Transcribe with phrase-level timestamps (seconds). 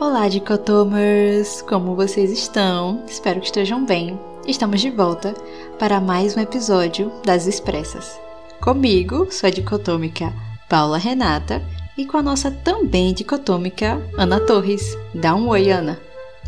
[0.00, 1.60] Olá, dicotomers!
[1.62, 3.02] Como vocês estão?
[3.08, 4.16] Espero que estejam bem.
[4.46, 5.34] Estamos de volta
[5.76, 8.16] para mais um episódio das Expressas.
[8.60, 10.32] Comigo, sua dicotômica
[10.68, 11.60] Paula Renata,
[11.96, 14.96] e com a nossa também dicotômica Ana Torres.
[15.12, 15.98] Dá um oi, Ana.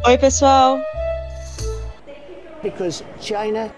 [0.06, 0.78] Oi, pessoal!
[2.62, 3.68] Because China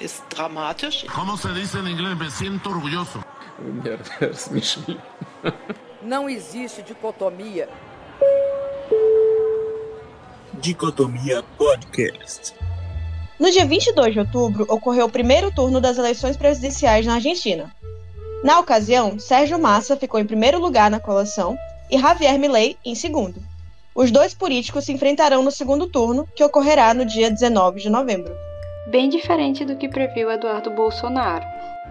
[0.00, 1.04] ist dramatisch.
[1.14, 2.16] ¿Cómo se dice en inglés?
[2.16, 3.22] Me siento orgulloso.
[6.02, 7.68] Não existe dicotomia.
[10.60, 12.52] Dicotomia Podcast.
[13.38, 17.72] No dia 22 de outubro, ocorreu o primeiro turno das eleições presidenciais na Argentina.
[18.42, 21.56] Na ocasião, Sérgio Massa ficou em primeiro lugar na colação
[21.88, 23.40] e Javier Milei em segundo.
[23.94, 28.34] Os dois políticos se enfrentarão no segundo turno, que ocorrerá no dia 19 de novembro.
[28.90, 31.44] Bem diferente do que previu Eduardo Bolsonaro,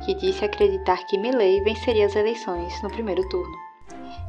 [0.06, 3.67] que disse acreditar que Milei venceria as eleições no primeiro turno.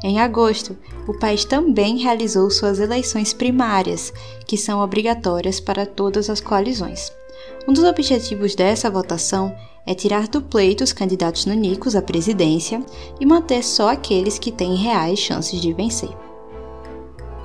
[0.03, 0.77] Em agosto,
[1.09, 4.13] o país também realizou suas eleições primárias,
[4.47, 7.13] que são obrigatórias para todas as coalizões.
[7.67, 12.85] Um dos objetivos dessa votação é tirar do pleito os candidatos nanicos à presidência
[13.19, 16.11] e manter só aqueles que têm reais chances de vencer.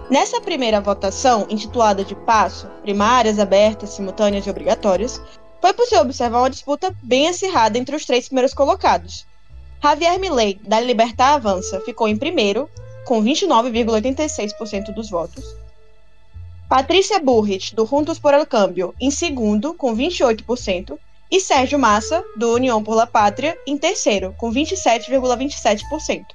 [0.09, 5.19] Nessa primeira votação, intitulada de Passo, primárias abertas, simultâneas e obrigatórias,
[5.59, 9.25] foi possível observar uma disputa bem acirrada entre os três primeiros colocados.
[9.83, 12.69] Javier Milei, da Libertar Avança, ficou em primeiro,
[13.03, 15.43] com 29,86% dos votos.
[16.69, 20.97] Patrícia Burrich, do Juntos por el Cambio, em segundo, com 28%,
[21.29, 26.27] e Sérgio Massa, do União por la Pátria, em terceiro, com 27,27%.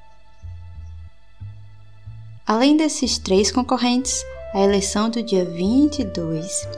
[2.46, 6.68] Além desses três concorrentes, a eleição do dia 22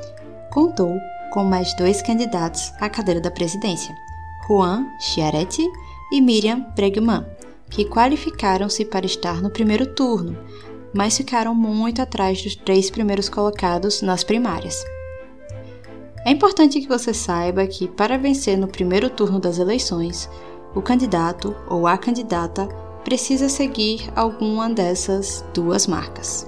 [0.53, 0.97] contou
[1.33, 3.93] com mais dois candidatos à cadeira da presidência,
[4.47, 5.65] Juan Chiaretti
[6.13, 7.27] e Miriam Bregman,
[7.69, 10.37] que qualificaram-se para estar no primeiro turno,
[10.93, 14.85] mas ficaram muito atrás dos três primeiros colocados nas primárias.
[16.25, 20.29] É importante que você saiba que, para vencer no primeiro turno das eleições,
[20.75, 22.67] o candidato ou a candidata
[23.05, 26.47] precisa seguir alguma dessas duas marcas.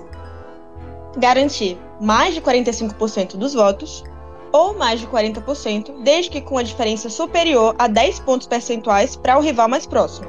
[1.16, 4.04] Garantir mais de 45% dos votos
[4.52, 9.38] ou mais de 40%, desde que com a diferença superior a 10 pontos percentuais para
[9.38, 10.28] o rival mais próximo.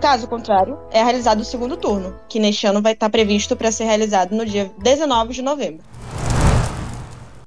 [0.00, 3.84] Caso contrário, é realizado o segundo turno, que neste ano vai estar previsto para ser
[3.84, 5.82] realizado no dia 19 de novembro.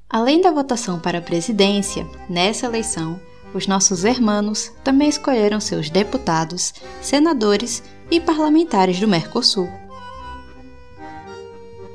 [0.10, 3.20] Além da votação para a presidência, nessa eleição,
[3.54, 9.70] os nossos hermanos também escolheram seus deputados, senadores e parlamentares do Mercosul.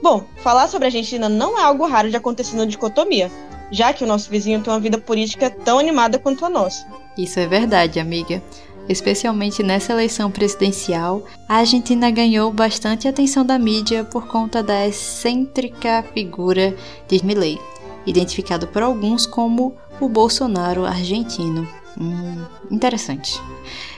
[0.02, 3.30] Bom, falar sobre a Argentina não é algo raro de acontecer na dicotomia,
[3.72, 6.86] já que o nosso vizinho tem uma vida política tão animada quanto a nossa.
[7.16, 8.40] Isso é verdade, amiga.
[8.88, 16.04] Especialmente nessa eleição presidencial, a Argentina ganhou bastante atenção da mídia por conta da excêntrica
[16.12, 16.76] figura
[17.08, 17.58] de Milei,
[18.04, 21.66] identificado por alguns como o Bolsonaro argentino.
[21.98, 23.40] Hum, interessante.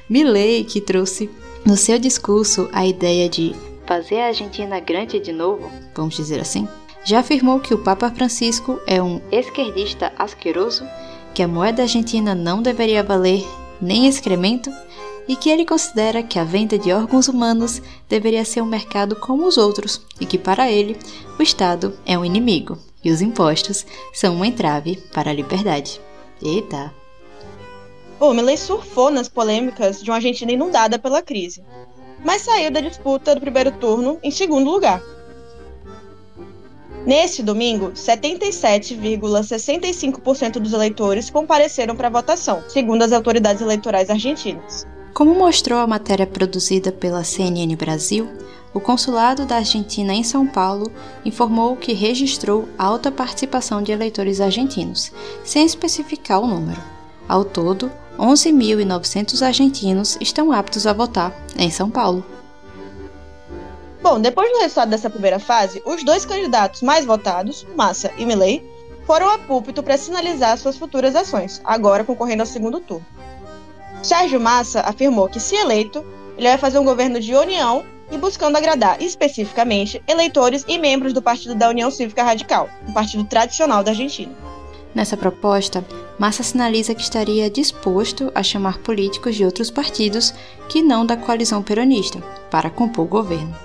[0.08, 1.30] Milley, que trouxe
[1.64, 3.56] no seu discurso a ideia de
[3.86, 6.68] fazer a Argentina grande de novo, vamos dizer assim,
[7.04, 10.84] já afirmou que o Papa Francisco é um esquerdista asqueroso,
[11.34, 13.44] que a moeda argentina não deveria valer
[13.80, 14.72] nem excremento
[15.28, 19.46] e que ele considera que a venda de órgãos humanos deveria ser um mercado como
[19.46, 20.96] os outros e que para ele
[21.38, 26.00] o Estado é um inimigo e os impostos são um entrave para a liberdade.
[26.42, 26.92] Eita!
[28.18, 31.62] O Milley surfou nas polêmicas de uma Argentina inundada pela crise,
[32.24, 35.02] mas saiu da disputa do primeiro turno em segundo lugar.
[37.06, 44.86] Neste domingo, 77,65% dos eleitores compareceram para a votação, segundo as autoridades eleitorais argentinas.
[45.12, 48.26] Como mostrou a matéria produzida pela CNN Brasil,
[48.72, 50.90] o Consulado da Argentina em São Paulo
[51.24, 55.12] informou que registrou alta participação de eleitores argentinos,
[55.44, 56.82] sem especificar o número.
[57.28, 62.24] Ao todo, 11.900 argentinos estão aptos a votar em São Paulo.
[64.04, 68.62] Bom, depois do resultado dessa primeira fase, os dois candidatos mais votados, Massa e Milei,
[69.06, 73.06] foram a púlpito para sinalizar suas futuras ações, agora concorrendo ao segundo turno.
[74.02, 76.04] Sérgio Massa afirmou que, se eleito,
[76.36, 81.22] ele vai fazer um governo de união e buscando agradar especificamente eleitores e membros do
[81.22, 84.34] Partido da União Cívica Radical, um partido tradicional da Argentina.
[84.94, 85.82] Nessa proposta,
[86.18, 90.34] Massa sinaliza que estaria disposto a chamar políticos de outros partidos
[90.68, 92.20] que não da coalizão peronista
[92.50, 93.64] para compor o governo.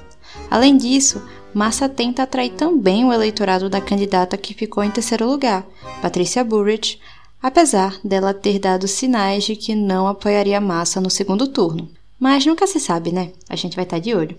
[0.50, 1.22] Além disso,
[1.54, 5.66] Massa tenta atrair também o eleitorado da candidata que ficou em terceiro lugar,
[6.02, 7.00] Patrícia Burrich,
[7.42, 12.68] apesar dela ter dado sinais de que não apoiaria Massa no segundo turno, mas nunca
[12.68, 13.32] se sabe, né?
[13.50, 14.38] A gente vai estar de olho.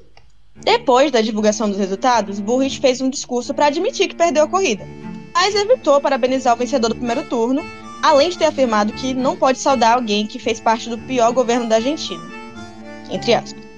[0.56, 4.86] Depois da divulgação dos resultados, Burrich fez um discurso para admitir que perdeu a corrida,
[5.32, 7.64] mas evitou parabenizar o vencedor do primeiro turno,
[8.02, 11.68] além de ter afirmado que não pode saudar alguém que fez parte do pior governo
[11.68, 12.22] da Argentina.
[13.10, 13.69] Entre aspas.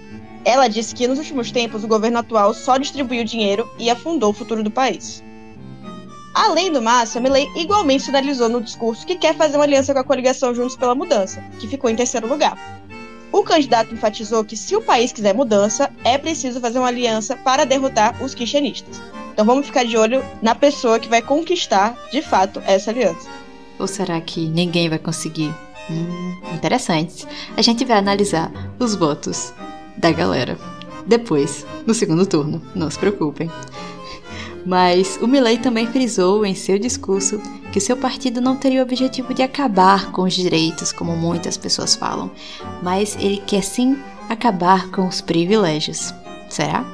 [0.45, 4.35] Ela disse que nos últimos tempos o governo atual só distribuiu dinheiro e afundou o
[4.35, 5.23] futuro do país.
[6.35, 10.05] Além do Massa, Milley igualmente sinalizou no discurso que quer fazer uma aliança com a
[10.05, 12.57] coligação Juntos pela Mudança, que ficou em terceiro lugar.
[13.31, 17.65] O candidato enfatizou que se o país quiser mudança, é preciso fazer uma aliança para
[17.65, 19.01] derrotar os kirchneristas.
[19.33, 23.29] Então vamos ficar de olho na pessoa que vai conquistar, de fato, essa aliança.
[23.79, 25.55] Ou será que ninguém vai conseguir?
[25.91, 27.27] Hum, interessante.
[27.57, 29.53] A gente vai analisar os votos
[29.97, 30.59] da galera
[31.07, 32.63] depois, no segundo turno.
[32.75, 33.51] Não se preocupem.
[34.65, 37.41] Mas o Milley também frisou em seu discurso
[37.73, 41.97] que seu partido não teria o objetivo de acabar com os direitos, como muitas pessoas
[41.97, 42.31] falam,
[42.83, 43.99] mas ele quer sim
[44.29, 46.15] acabar com os privilégios.
[46.49, 46.85] Será?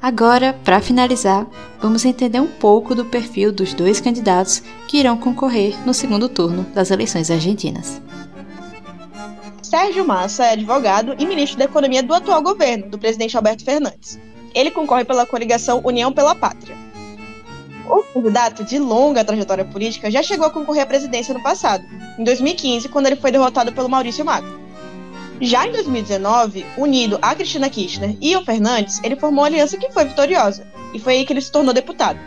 [0.00, 1.46] Agora, para finalizar,
[1.82, 6.64] vamos entender um pouco do perfil dos dois candidatos que irão concorrer no segundo turno
[6.74, 8.00] das eleições argentinas.
[9.70, 14.18] Sérgio Massa é advogado e ministro da Economia do atual governo, do presidente Alberto Fernandes.
[14.52, 16.76] Ele concorre pela coligação União pela Pátria.
[17.88, 21.84] O candidato, de longa trajetória política, já chegou a concorrer à presidência no passado,
[22.18, 24.50] em 2015, quando ele foi derrotado pelo Maurício Macri.
[25.40, 29.92] Já em 2019, unido a Cristina Kirchner e ao Fernandes, ele formou uma aliança que
[29.92, 32.18] foi vitoriosa, e foi aí que ele se tornou deputado.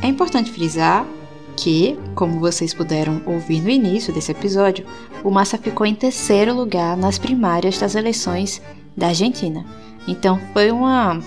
[0.00, 1.06] É importante frisar
[1.56, 4.86] que, como vocês puderam ouvir no início desse episódio,
[5.22, 8.60] o Massa ficou em terceiro lugar nas primárias das eleições
[8.96, 9.64] da Argentina.
[10.06, 11.20] Então foi uma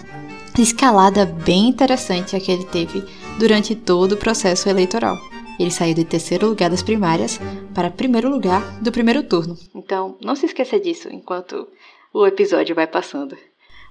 [0.57, 3.03] escalada bem interessante a que ele teve
[3.39, 5.18] durante todo o processo eleitoral.
[5.59, 7.39] Ele saiu de terceiro lugar das primárias
[7.73, 9.57] para primeiro lugar do primeiro turno.
[9.73, 11.68] Então, não se esqueça disso enquanto
[12.13, 13.35] o episódio vai passando.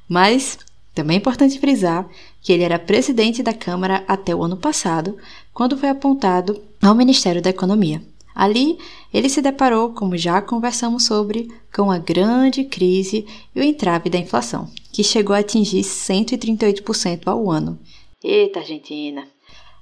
[0.09, 0.59] Mas
[0.97, 2.09] também é importante frisar
[2.41, 5.19] que ele era presidente da Câmara até o ano passado,
[5.53, 8.03] quando foi apontado ao Ministério da Economia.
[8.35, 8.79] Ali,
[9.13, 14.17] ele se deparou, como já conversamos sobre, com a grande crise e o entrave da
[14.17, 17.79] inflação, que chegou a atingir 138% ao ano.
[18.25, 19.25] Eita, Argentina!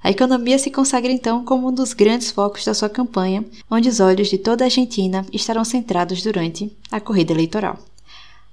[0.02, 4.00] A economia se consagra então como um dos grandes focos da sua campanha, onde os
[4.00, 7.78] olhos de toda a Argentina estarão centrados durante a corrida eleitoral.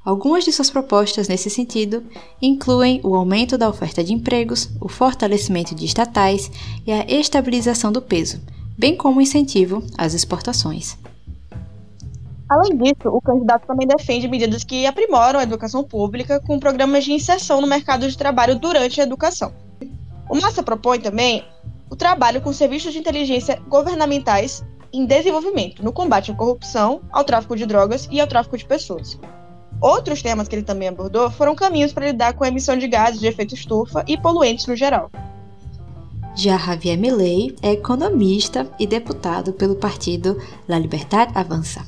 [0.03, 2.03] Algumas de suas propostas nesse sentido
[2.41, 6.51] incluem o aumento da oferta de empregos, o fortalecimento de estatais
[6.87, 8.41] e a estabilização do peso,
[8.75, 10.97] bem como incentivo às exportações.
[12.49, 17.13] Além disso, o candidato também defende medidas que aprimoram a educação pública com programas de
[17.13, 19.53] inserção no mercado de trabalho durante a educação.
[20.27, 21.45] O Massa propõe também
[21.91, 27.55] o trabalho com serviços de inteligência governamentais em desenvolvimento, no combate à corrupção, ao tráfico
[27.55, 29.17] de drogas e ao tráfico de pessoas.
[29.81, 33.19] Outros temas que ele também abordou foram caminhos para lidar com a emissão de gases
[33.19, 35.09] de efeito estufa e poluentes no geral.
[36.35, 41.85] Já Javier Milei é economista e deputado pelo partido La Libertad Avança.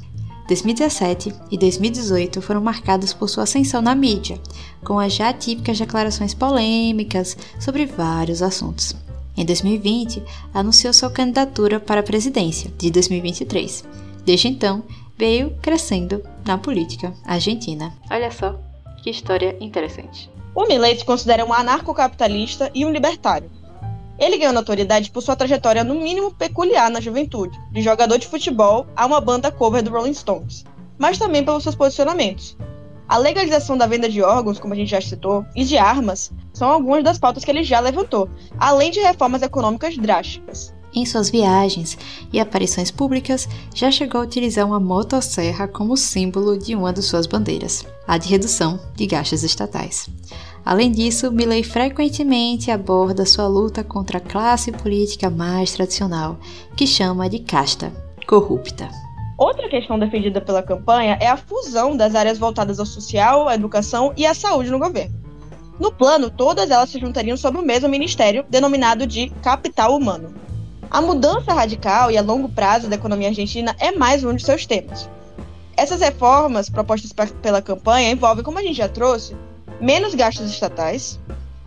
[0.47, 4.41] 2017 e 2018 foram marcados por sua ascensão na mídia,
[4.83, 8.95] com as já típicas declarações polêmicas sobre vários assuntos.
[9.37, 10.21] Em 2020,
[10.53, 13.85] anunciou sua candidatura para a presidência de 2023.
[14.25, 14.83] Desde então,
[15.23, 17.93] veio crescendo na política argentina.
[18.11, 18.59] Olha só,
[19.01, 20.29] que história interessante.
[20.53, 23.49] O Milei se considera um anarcocapitalista e um libertário.
[24.19, 28.85] Ele ganhou notoriedade por sua trajetória no mínimo peculiar na juventude, de jogador de futebol
[28.97, 30.65] a uma banda cover do Rolling Stones,
[30.97, 32.57] mas também pelos seus posicionamentos.
[33.07, 36.69] A legalização da venda de órgãos, como a gente já citou, e de armas são
[36.69, 40.73] algumas das pautas que ele já levantou, além de reformas econômicas drásticas.
[40.95, 41.97] Em suas viagens
[42.31, 47.25] e aparições públicas, já chegou a utilizar uma motosserra como símbolo de uma de suas
[47.25, 50.07] bandeiras, a de redução de gastos estatais.
[50.65, 56.37] Além disso, Milley frequentemente aborda sua luta contra a classe política mais tradicional,
[56.77, 57.91] que chama de casta
[58.27, 58.89] corrupta.
[59.37, 64.13] Outra questão defendida pela campanha é a fusão das áreas voltadas ao social, à educação
[64.15, 65.13] e à saúde no governo.
[65.79, 70.33] No plano, todas elas se juntariam sob o mesmo ministério, denominado de Capital Humano.
[70.93, 74.67] A mudança radical e a longo prazo da economia argentina é mais um de seus
[74.67, 75.09] temas.
[75.75, 79.35] Essas reformas propostas pela campanha envolvem, como a gente já trouxe,
[79.81, 81.19] menos gastos estatais,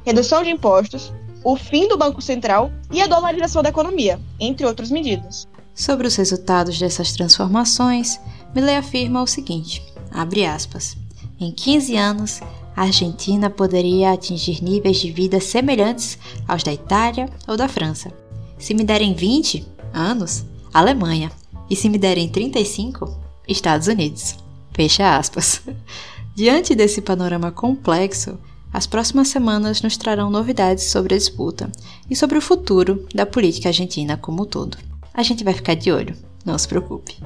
[0.04, 4.92] redução de impostos, o fim do Banco Central e a dolarização da economia, entre outras
[4.92, 5.49] medidas.
[5.75, 8.21] Sobre os resultados dessas transformações,
[8.54, 10.97] Milley afirma o seguinte: abre aspas.
[11.40, 12.40] Em 15 anos,
[12.76, 16.16] a Argentina poderia atingir níveis de vida semelhantes
[16.47, 18.25] aos da Itália ou da França
[18.58, 21.30] se me derem 20 anos, Alemanha.
[21.68, 24.36] E se me derem 35, Estados Unidos.
[24.72, 25.62] Fecha aspas.
[26.34, 28.38] Diante desse panorama complexo,
[28.72, 31.70] as próximas semanas nos trarão novidades sobre a disputa
[32.10, 34.76] e sobre o futuro da política argentina como um todo.
[35.14, 37.16] A gente vai ficar de olho, não se preocupe.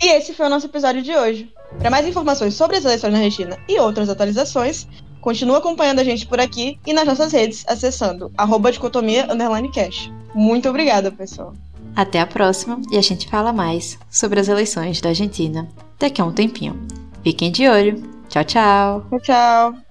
[0.00, 1.52] E esse foi o nosso episódio de hoje.
[1.78, 4.86] Para mais informações sobre as eleições na Argentina e outras atualizações,
[5.20, 9.26] continue acompanhando a gente por aqui e nas nossas redes acessando arroba dicotomia
[9.72, 10.10] cash.
[10.34, 11.54] Muito obrigada, pessoal.
[11.94, 16.24] Até a próxima e a gente fala mais sobre as eleições da Argentina daqui a
[16.24, 16.80] um tempinho.
[17.22, 18.02] Fiquem de olho.
[18.28, 19.06] Tchau, tchau.
[19.10, 19.89] Tchau, tchau.